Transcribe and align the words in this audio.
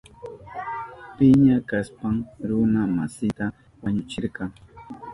Piña 1.17 1.55
kashpan 1.69 2.15
runa 2.47 2.81
masinta 2.97 3.45
wañuchirka. 3.81 4.43